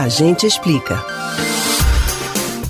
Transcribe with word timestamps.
A 0.00 0.08
gente 0.08 0.46
explica. 0.46 0.98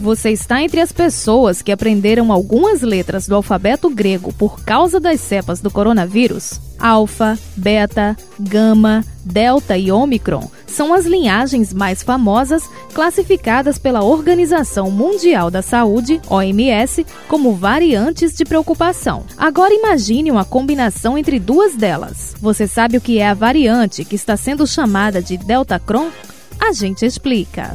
Você 0.00 0.30
está 0.30 0.60
entre 0.60 0.80
as 0.80 0.90
pessoas 0.90 1.62
que 1.62 1.70
aprenderam 1.70 2.32
algumas 2.32 2.82
letras 2.82 3.28
do 3.28 3.36
alfabeto 3.36 3.88
grego 3.88 4.32
por 4.32 4.64
causa 4.64 4.98
das 4.98 5.20
cepas 5.20 5.60
do 5.60 5.70
coronavírus? 5.70 6.60
Alfa, 6.80 7.38
beta, 7.56 8.16
gama, 8.40 9.04
delta 9.24 9.78
e 9.78 9.92
ômicron 9.92 10.50
são 10.66 10.92
as 10.92 11.06
linhagens 11.06 11.72
mais 11.72 12.02
famosas 12.02 12.68
classificadas 12.92 13.78
pela 13.78 14.02
Organização 14.02 14.90
Mundial 14.90 15.48
da 15.48 15.62
Saúde, 15.62 16.20
OMS, 16.28 17.06
como 17.28 17.54
variantes 17.54 18.34
de 18.34 18.44
preocupação. 18.44 19.22
Agora 19.38 19.72
imagine 19.72 20.28
uma 20.28 20.44
combinação 20.44 21.16
entre 21.16 21.38
duas 21.38 21.76
delas. 21.76 22.34
Você 22.40 22.66
sabe 22.66 22.96
o 22.96 23.00
que 23.00 23.20
é 23.20 23.28
a 23.28 23.34
variante 23.34 24.04
que 24.04 24.16
está 24.16 24.36
sendo 24.36 24.66
chamada 24.66 25.22
de 25.22 25.36
Deltacron? 25.36 26.10
A 26.60 26.72
gente 26.72 27.04
explica. 27.04 27.72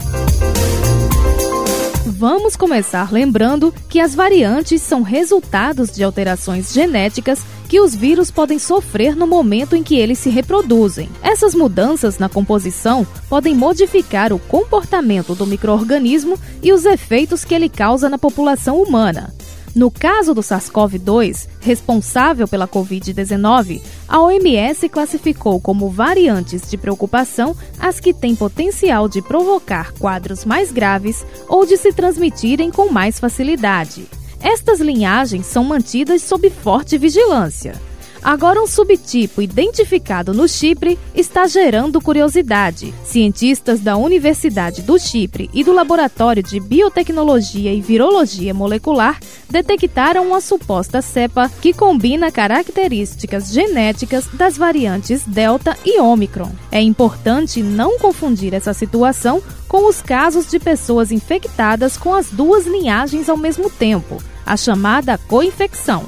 Vamos 2.06 2.56
começar 2.56 3.12
lembrando 3.12 3.72
que 3.88 4.00
as 4.00 4.16
variantes 4.16 4.82
são 4.82 5.04
resultados 5.04 5.92
de 5.92 6.04
alterações 6.04 6.74
genéticas 6.74 7.44
que 7.70 7.80
os 7.80 7.94
vírus 7.94 8.32
podem 8.32 8.58
sofrer 8.58 9.16
no 9.16 9.28
momento 9.28 9.76
em 9.76 9.84
que 9.84 9.96
eles 9.96 10.18
se 10.18 10.30
reproduzem. 10.30 11.10
Essas 11.22 11.54
mudanças 11.54 12.18
na 12.18 12.28
composição 12.28 13.06
podem 13.30 13.54
modificar 13.54 14.34
o 14.34 14.40
comportamento 14.40 15.36
do 15.36 15.46
microorganismo 15.46 16.40
e 16.64 16.74
os 16.74 16.86
efeitos 16.86 17.46
que 17.46 17.54
ele 17.54 17.70
causa 17.70 18.10
na 18.10 18.18
população 18.18 18.82
humana. 18.82 19.32
No 19.78 19.92
caso 19.92 20.34
do 20.34 20.42
SARS-CoV-2, 20.42 21.48
responsável 21.62 22.48
pela 22.48 22.68
Covid-19, 22.68 23.80
a 24.08 24.20
OMS 24.20 24.90
classificou 24.90 25.62
como 25.62 25.88
variantes 25.88 26.68
de 26.68 26.76
preocupação 26.76 27.56
as 27.80 28.00
que 28.00 28.12
têm 28.12 28.36
potencial 28.36 29.08
de 29.08 29.22
provocar 29.22 29.94
quadros 29.94 30.46
mais 30.46 30.72
graves 30.72 31.24
ou 31.48 31.64
de 31.64 31.78
se 31.78 31.94
transmitirem 31.94 32.72
com 32.72 32.92
mais 32.92 33.20
facilidade. 33.20 34.08
Estas 34.42 34.80
linhagens 34.80 35.46
são 35.46 35.64
mantidas 35.64 36.24
sob 36.24 36.50
forte 36.50 36.98
vigilância. 36.98 37.80
Agora, 38.24 38.62
um 38.62 38.68
subtipo 38.68 39.42
identificado 39.42 40.34
no 40.34 40.48
Chipre 40.48 40.98
está 41.16 41.48
gerando 41.48 42.02
curiosidade. 42.02 42.94
Cientistas 43.04 43.80
da 43.80 43.96
Universidade 43.96 44.82
do 44.82 44.98
Chipre 45.00 45.50
e 45.54 45.64
do 45.64 45.74
Laboratório 45.74 46.44
de 46.44 46.60
Biotecnologia 46.60 47.74
e 47.74 47.82
Virologia 47.82 48.54
Molecular 48.54 49.20
detectaram 49.50 50.28
uma 50.28 50.42
suposta 50.42 51.02
cepa 51.02 51.50
que 51.62 51.74
combina 51.74 52.32
características 52.32 53.52
genéticas 53.52 54.28
das 54.34 54.58
variantes 54.58 55.24
Delta 55.26 55.78
e 55.86 56.00
Omicron. 56.00 56.52
É 56.72 56.82
importante 56.82 57.62
não 57.64 57.98
confundir 57.98 58.54
essa 58.54 58.74
situação 58.74 59.42
com 59.68 59.88
os 59.88 60.02
casos 60.02 60.50
de 60.50 60.60
pessoas 60.60 61.12
infectadas 61.12 61.98
com 61.98 62.14
as 62.14 62.30
duas 62.30 62.66
linhagens 62.66 63.30
ao 63.30 63.38
mesmo 63.38 63.70
tempo, 63.70 64.18
a 64.46 64.56
chamada 64.56 65.18
coinfecção. 65.18 66.06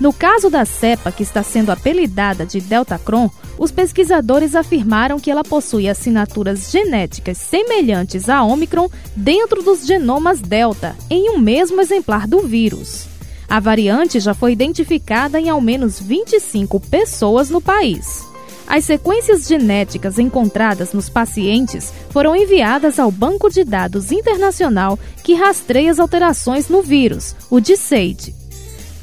No 0.00 0.12
caso 0.12 0.48
da 0.48 0.64
cepa, 0.64 1.10
que 1.10 1.24
está 1.24 1.42
sendo 1.42 1.70
apelidada 1.70 2.46
de 2.46 2.60
Deltacron, 2.60 3.28
os 3.58 3.72
pesquisadores 3.72 4.54
afirmaram 4.54 5.18
que 5.18 5.30
ela 5.30 5.42
possui 5.42 5.88
assinaturas 5.88 6.70
genéticas 6.70 7.38
semelhantes 7.38 8.28
à 8.28 8.44
Omicron 8.44 8.88
dentro 9.16 9.62
dos 9.62 9.84
genomas 9.84 10.40
Delta, 10.40 10.94
em 11.10 11.30
um 11.30 11.38
mesmo 11.38 11.80
exemplar 11.80 12.28
do 12.28 12.40
vírus. 12.40 13.06
A 13.48 13.58
variante 13.58 14.20
já 14.20 14.34
foi 14.34 14.52
identificada 14.52 15.40
em 15.40 15.48
ao 15.48 15.60
menos 15.60 15.98
25 15.98 16.78
pessoas 16.78 17.50
no 17.50 17.60
país. 17.60 18.24
As 18.68 18.84
sequências 18.84 19.48
genéticas 19.48 20.18
encontradas 20.18 20.92
nos 20.92 21.08
pacientes 21.08 21.92
foram 22.10 22.36
enviadas 22.36 22.98
ao 22.98 23.10
Banco 23.10 23.50
de 23.50 23.64
Dados 23.64 24.12
Internacional 24.12 24.98
que 25.24 25.34
rastreia 25.34 25.90
as 25.90 25.98
alterações 25.98 26.68
no 26.68 26.82
vírus, 26.82 27.34
o 27.50 27.58
DICEID. 27.58 28.47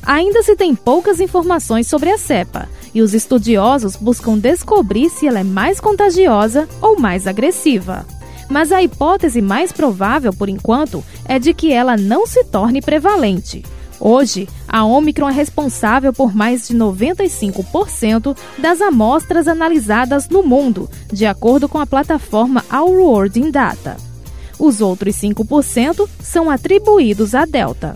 Ainda 0.05 0.43
se 0.43 0.55
tem 0.55 0.75
poucas 0.75 1.19
informações 1.19 1.87
sobre 1.87 2.11
a 2.11 2.17
cepa, 2.17 2.69
e 2.93 3.01
os 3.01 3.13
estudiosos 3.13 3.95
buscam 3.95 4.37
descobrir 4.37 5.09
se 5.09 5.27
ela 5.27 5.39
é 5.39 5.43
mais 5.43 5.79
contagiosa 5.79 6.69
ou 6.79 6.99
mais 6.99 7.25
agressiva. 7.25 8.05
Mas 8.47 8.71
a 8.71 8.83
hipótese 8.83 9.41
mais 9.41 9.71
provável, 9.71 10.31
por 10.31 10.47
enquanto, 10.47 11.03
é 11.25 11.39
de 11.39 11.53
que 11.53 11.73
ela 11.73 11.97
não 11.97 12.27
se 12.27 12.43
torne 12.43 12.81
prevalente. 12.81 13.63
Hoje, 13.99 14.47
a 14.67 14.85
Omicron 14.85 15.29
é 15.29 15.33
responsável 15.33 16.13
por 16.13 16.35
mais 16.35 16.67
de 16.67 16.75
95% 16.75 18.37
das 18.59 18.81
amostras 18.81 19.47
analisadas 19.47 20.29
no 20.29 20.43
mundo, 20.43 20.87
de 21.11 21.25
acordo 21.25 21.67
com 21.67 21.79
a 21.79 21.87
plataforma 21.87 22.63
Our 22.71 22.91
World 22.91 23.39
in 23.39 23.49
Data. 23.49 23.97
Os 24.59 24.81
outros 24.81 25.15
5% 25.15 26.07
são 26.21 26.49
atribuídos 26.49 27.33
à 27.33 27.45
Delta. 27.45 27.95